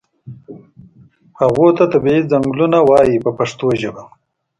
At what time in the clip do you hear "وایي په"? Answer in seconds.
2.89-3.31